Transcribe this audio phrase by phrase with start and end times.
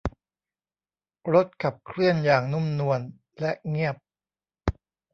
[1.33, 2.99] รถขับเคลื่อนอย่างนุ่มนวล
[3.39, 3.95] และเงียบ